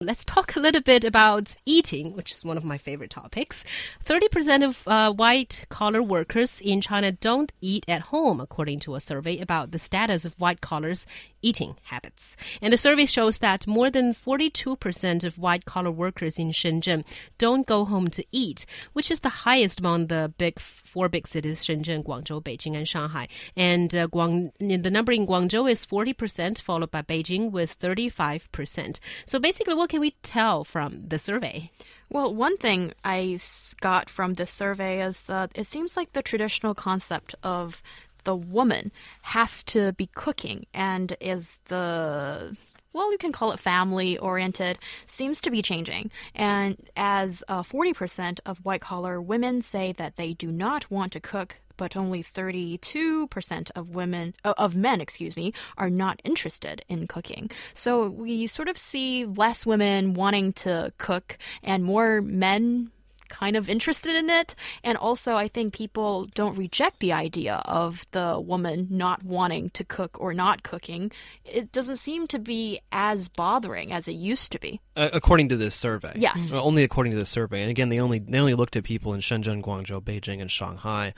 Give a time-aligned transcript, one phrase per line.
[0.00, 3.64] Let's talk a little bit about eating, which is one of my favorite topics.
[4.04, 9.00] 30% of uh, white collar workers in China don't eat at home, according to a
[9.00, 11.04] survey about the status of white collars
[11.42, 12.36] eating habits.
[12.62, 17.04] And the survey shows that more than 42% of white collar workers in Shenzhen
[17.36, 21.64] don't go home to eat, which is the highest among the big four big cities
[21.64, 23.26] Shenzhen, Guangzhou, Beijing, and Shanghai.
[23.56, 29.00] And uh, Guang, the number in Guangzhou is 40%, followed by Beijing with 35%.
[29.24, 31.70] So basically, what can we tell from the survey?
[32.10, 33.38] Well, one thing I
[33.80, 37.82] got from this survey is that it seems like the traditional concept of
[38.24, 42.56] the woman has to be cooking and is the
[42.94, 46.10] well, you can call it family oriented, seems to be changing.
[46.34, 51.20] And as uh, 40% of white collar women say that they do not want to
[51.20, 57.50] cook, but only 32% of women of men, excuse me, are not interested in cooking.
[57.72, 62.90] So we sort of see less women wanting to cook and more men
[63.28, 64.54] kind of interested in it.
[64.82, 69.84] And also, I think people don't reject the idea of the woman not wanting to
[69.84, 71.12] cook or not cooking.
[71.44, 74.80] It doesn't seem to be as bothering as it used to be.
[74.96, 77.62] Uh, according to this survey, yes, well, only according to this survey.
[77.62, 81.14] And again, they only they only looked at people in Shenzhen, Guangzhou, Beijing, and Shanghai.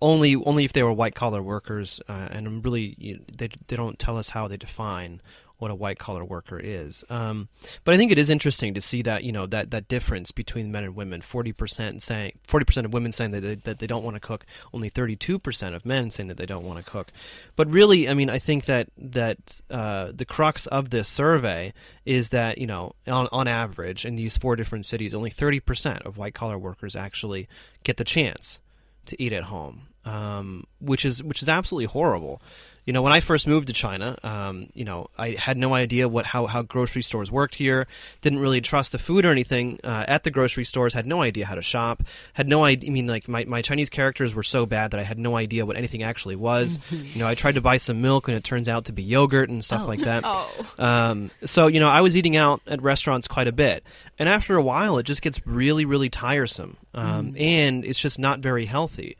[0.00, 4.00] Only, only if they were white collar workers, uh, and really, you, they they don't
[4.00, 5.22] tell us how they define
[5.62, 7.04] what a white collar worker is.
[7.08, 7.48] Um,
[7.84, 10.72] but I think it is interesting to see that you know that that difference between
[10.72, 11.22] men and women.
[11.22, 14.20] Forty percent saying forty percent of women saying that they, that they don't want to
[14.20, 14.44] cook.
[14.74, 17.12] Only thirty two percent of men saying that they don't want to cook.
[17.54, 21.72] But really, I mean, I think that that uh, the crux of this survey
[22.04, 26.02] is that you know on on average in these four different cities, only thirty percent
[26.02, 27.48] of white collar workers actually
[27.84, 28.58] get the chance
[29.06, 32.42] to eat at home, um, which is which is absolutely horrible
[32.84, 36.08] you know, when I first moved to China, um, you know, I had no idea
[36.08, 37.86] what how, how grocery stores worked here.
[38.22, 40.92] Didn't really trust the food or anything uh, at the grocery stores.
[40.92, 42.02] Had no idea how to shop.
[42.32, 42.90] Had no idea.
[42.90, 45.64] I mean, like my, my Chinese characters were so bad that I had no idea
[45.64, 46.80] what anything actually was.
[46.90, 49.48] you know, I tried to buy some milk and it turns out to be yogurt
[49.48, 49.86] and stuff Oh.
[49.86, 50.24] like that.
[50.34, 50.84] Oh.
[50.84, 53.84] Um, so you know, I was eating out at restaurants quite a bit,
[54.18, 58.40] and after a while, it just gets really, really tiresome, um, and it's just not
[58.40, 59.16] very healthy.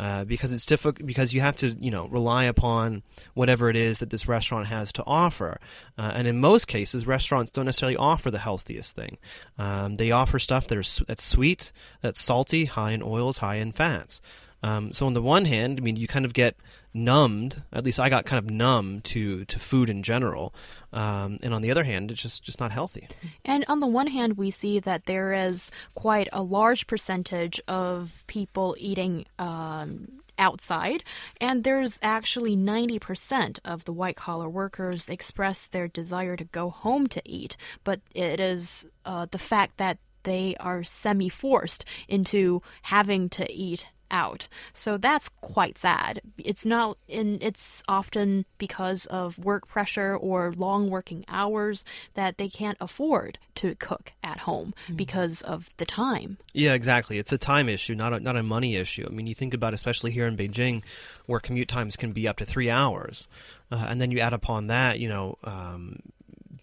[0.00, 3.02] Uh, because it's difficult because you have to you know rely upon
[3.34, 5.60] whatever it is that this restaurant has to offer.
[5.98, 9.18] Uh, and in most cases restaurants don't necessarily offer the healthiest thing.
[9.58, 13.70] Um, they offer stuff that are that's sweet that's salty high in oils high in
[13.70, 14.20] fats.
[14.62, 16.56] Um, so on the one hand I mean you kind of get
[16.94, 20.54] numbed at least I got kind of numb to to food in general.
[20.92, 23.08] Um, and on the other hand it's just just not healthy.
[23.44, 28.24] And on the one hand, we see that there is quite a large percentage of
[28.26, 30.08] people eating um,
[30.38, 31.04] outside,
[31.40, 37.06] and there's actually 90% of the white collar workers express their desire to go home
[37.08, 43.28] to eat, but it is uh, the fact that they are semi forced into having
[43.28, 44.48] to eat out.
[44.72, 46.20] So that's quite sad.
[46.38, 51.84] It's not in it's often because of work pressure or long working hours
[52.14, 56.36] that they can't afford to cook at home because of the time.
[56.52, 57.18] Yeah, exactly.
[57.18, 59.06] It's a time issue, not a, not a money issue.
[59.06, 60.82] I mean, you think about, especially here in Beijing,
[61.26, 63.26] where commute times can be up to three hours,
[63.70, 65.98] uh, and then you add upon that, you know, um,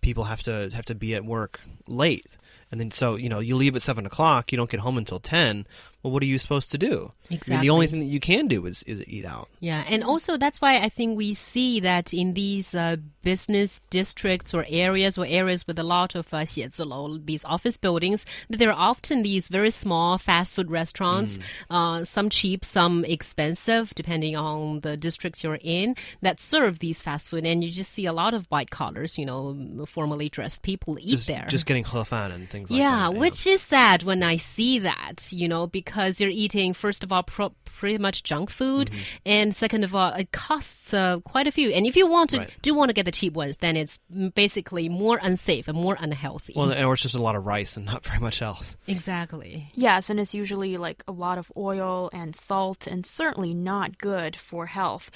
[0.01, 2.37] people have to have to be at work late.
[2.71, 5.19] And then, so, you know, you leave at seven o'clock, you don't get home until
[5.19, 5.65] 10.
[6.03, 7.11] Well, what are you supposed to do?
[7.29, 7.53] Exactly.
[7.53, 9.49] I mean, the only thing that you can do is, is eat out.
[9.59, 9.83] Yeah.
[9.89, 14.65] And also, that's why I think we see that in these uh, business districts or
[14.69, 16.45] areas or areas with a lot of uh,
[17.25, 21.43] these office buildings, that there are often these very small fast food restaurants, mm.
[21.69, 27.29] uh, some cheap, some expensive, depending on the district you're in, that serve these fast
[27.29, 27.45] food.
[27.45, 31.17] And you just see a lot of white collars, you know, formally dressed people eat
[31.17, 31.45] just, there.
[31.49, 33.13] Just getting fan and things like yeah, that.
[33.13, 37.11] you which is sad when I see that, you know, because you're eating, first of
[37.11, 38.99] all, pro- pretty much junk food, Mm-hmm.
[39.25, 41.69] and second of all, it costs uh, quite a few.
[41.69, 42.53] And if you want to, Right.
[42.61, 43.99] do want to get the cheap ones, then it's
[44.35, 46.53] basically more unsafe and more unhealthy.
[46.55, 48.75] well, or it's just a lot of rice and not very much else.
[48.87, 49.71] exactly.
[49.75, 54.35] Yes, and it's usually like a lot of oil and salt, and certainly not good
[54.35, 55.09] for health.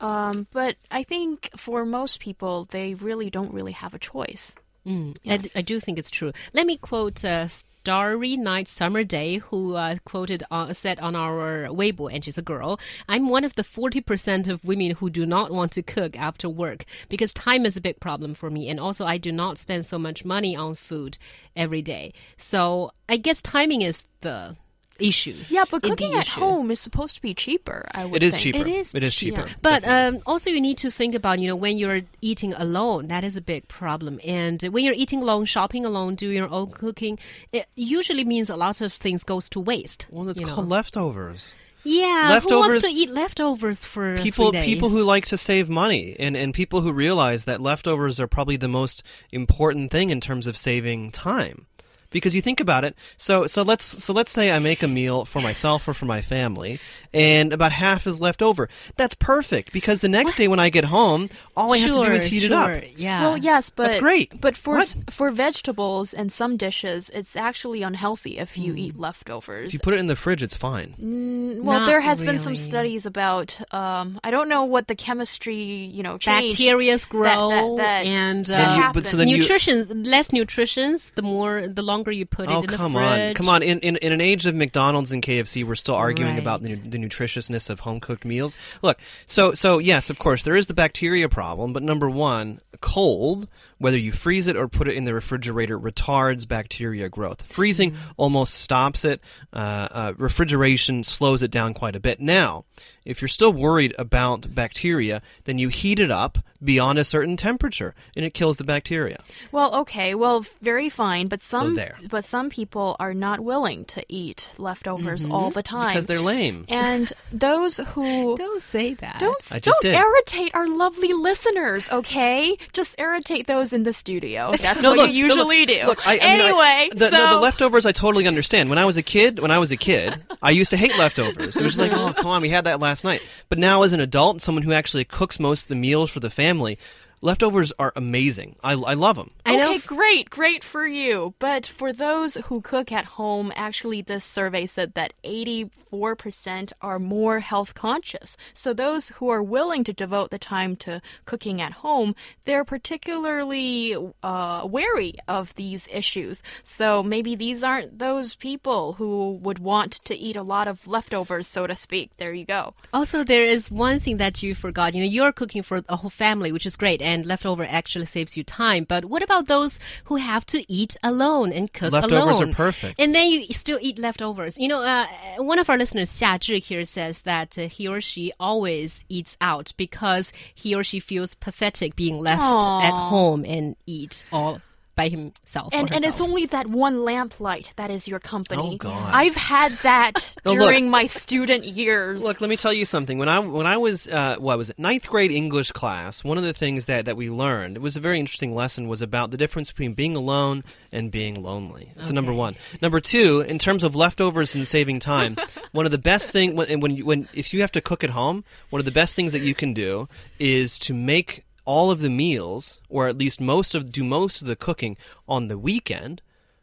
[0.00, 4.54] Um, but I think for most people, they really don't really have a choice.
[4.86, 6.32] Mm, I d- I, do think it's true.
[6.54, 11.66] Let me quote uh, Starry Night Summer Day, who uh, quoted uh, said on our
[11.66, 12.78] Weibo, and she's a girl.
[13.08, 16.48] I'm one of the forty percent of women who do not want to cook after
[16.48, 19.84] work because time is a big problem for me, and also I do not spend
[19.84, 21.18] so much money on food
[21.56, 22.12] every day.
[22.36, 24.56] So I guess timing is the
[24.98, 25.36] issue.
[25.48, 26.40] Yeah, but cooking at issue.
[26.40, 27.86] home is supposed to be cheaper.
[27.92, 28.42] I would It is think.
[28.42, 28.58] cheaper.
[28.58, 29.48] It is It is cheap, cheaper.
[29.62, 33.24] But um, also, you need to think about, you know, when you're eating alone, that
[33.24, 34.18] is a big problem.
[34.24, 37.18] And when you're eating alone, shopping alone, doing your own cooking,
[37.52, 40.06] it usually means a lot of things goes to waste.
[40.10, 40.74] Well, it's called know.
[40.76, 41.54] leftovers.
[41.84, 42.38] yeah.
[42.40, 44.66] Who wants to eat leftovers for people three days?
[44.66, 48.56] people who like to save money and, and people who realize that leftovers are probably
[48.56, 49.02] the most
[49.32, 51.66] important thing in terms of saving time
[52.10, 55.24] because you think about it so so let's so let's say i make a meal
[55.24, 56.80] for myself or for my family
[57.12, 60.84] and about half is left over that's perfect because the next day when i get
[60.84, 63.22] home all i have to do is Sure, heat it sure, up Yeah.
[63.22, 64.40] Well, yes, but That's great.
[64.40, 64.96] But for What?
[65.10, 69.68] for vegetables and some dishes, it's actually unhealthy if you eat leftovers.
[69.68, 72.38] if you put it in the fridge it's fine Mm, well, Not there has been
[72.38, 73.48] some studies about.
[73.74, 75.56] Um, I don't know what the chemistry,
[75.96, 76.58] you know, changed.
[76.58, 81.22] Bacterias grow that- and that uh, you- but so then you- nutrition less nutritions the
[81.22, 83.62] more the longer you put Oh it in come the on, come on!
[83.62, 86.98] In, in in an age of McDonald's and KFC, we're still arguing about the, the
[86.98, 88.56] nutritiousness of home cooked meals.
[88.82, 93.48] Look, so so yes, of course, there is the bacteria problem, but number one, cold,
[93.78, 97.42] whether you freeze it or put it in the refrigerator, retards bacteria growth.
[97.42, 99.20] Freezing almost stops it.
[99.52, 102.20] Uh, uh, refrigeration slows it down quite a bit.
[102.20, 102.64] Now,
[103.08, 107.94] if you're still worried about bacteria, then you heat it up beyond a certain temperature,
[108.16, 109.16] and it kills the bacteria.
[109.50, 111.96] Well, okay, well, very fine, but some there.
[112.10, 115.32] but some people are not willing to eat leftovers mm-hmm.
[115.32, 115.88] all the time.
[115.88, 116.66] Because they're lame.
[116.68, 119.20] and those who Don't say that.
[119.20, 119.94] don't I just don't did.
[119.94, 122.58] irritate our lovely listeners, okay?
[122.72, 124.52] Just irritate those in the studio.
[124.60, 125.86] That's No, what look, you no, look, usually do.
[125.86, 128.68] Look, I, I mean, I- anyway, the, so no, the leftovers I totally understand.
[128.68, 131.56] When I was a kid, when I was a kid, I used to hate leftovers.
[131.56, 133.22] It was like, oh, come on, we had that last night.
[133.48, 136.30] But now, as an adult, someone who actually cooks most of the meals for the
[136.30, 136.78] family,
[137.20, 138.56] leftovers are amazing.
[138.62, 139.30] I, I love them.
[139.44, 141.34] I know okay, f- great, great for you.
[141.38, 147.40] But for those who cook at home, actually, this survey said that 84% are more
[147.40, 148.36] health conscious.
[148.54, 153.96] So those who are willing to devote the time to cooking at home, they're particularly
[154.22, 156.42] uh, wary of these issues.
[156.62, 161.46] So maybe these aren't those people who would want to eat a lot of leftovers,
[161.46, 162.10] so to speak.
[162.18, 162.74] There you go.
[162.92, 164.94] Also, there is one thing that you forgot.
[164.94, 168.36] You know, you're cooking for a whole family, which is great, and leftover actually saves
[168.36, 168.84] you time.
[168.84, 173.00] But what about those who have to eat alone and cook Leftovers are perfect.
[173.00, 174.58] And then you still eat leftovers.
[174.58, 175.06] You know, uh,
[175.38, 179.36] one of our listeners, Xia Zhi, here says that uh, he or she always eats
[179.40, 182.82] out because he or she feels pathetic being left Aw.
[182.82, 184.60] at home and eat all
[184.98, 185.68] by himself.
[185.72, 188.72] And, and it's only that one lamplight that is your company.
[188.74, 189.14] Oh, God.
[189.14, 190.68] I've had that No, look.
[190.68, 192.24] during my student years.
[192.24, 193.16] Look, let me tell you something.
[193.16, 196.42] When I when I was uh, what was it ninth grade English class, one of
[196.42, 199.36] the things that, that we learned it was a very interesting lesson was about the
[199.36, 201.92] difference between being alone and being lonely.
[202.00, 205.36] So number one, number two, in terms of leftovers and saving time,
[205.72, 208.10] one of the best thing when when you, when if you have to cook at
[208.10, 210.08] home, one of the best things that you can do
[210.40, 214.48] is to make all of the meals, or at least most of do most of
[214.48, 214.96] the cooking
[215.28, 216.22] on the weekend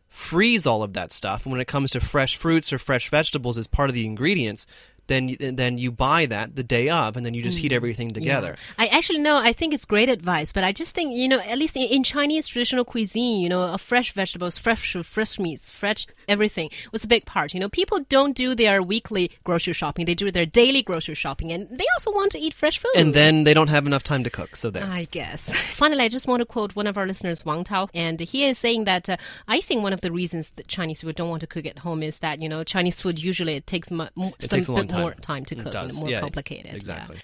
[0.09, 1.43] freeze all of that stuff.
[1.45, 4.65] And when it comes to fresh fruits or fresh vegetables as part of the ingredients,
[5.07, 8.11] then you- then you buy that the day of, and then you just heat everything
[8.11, 8.55] together.
[8.77, 9.37] I actually know.
[9.37, 12.03] I think it's great advice, but I just think you know, at least in, in
[12.03, 17.07] Chinese traditional cuisine, you know, uh, fresh vegetables, fresh fresh meats, fresh everything was a
[17.07, 17.53] big part.
[17.53, 21.51] You know, people don't do their weekly grocery shopping; they do their daily grocery shopping,
[21.51, 22.91] and they also want to eat fresh food.
[22.95, 24.83] And then they don't have enough time to cook, so there.
[24.85, 25.51] I guess.
[25.73, 28.57] Finally, I just want to quote one of our listeners, Wang Tao, and he is
[28.57, 29.17] saying that uh,
[29.47, 32.01] I think one of the reasons that Chinese people don't want to cook at home
[32.03, 34.05] is that you know Chinese food usually it takes mu-
[34.39, 35.45] It some takes a bit more time.
[35.45, 36.67] to It cook and more Yeah, complicated.
[36.67, 36.75] yeah.
[36.75, 37.17] exactly.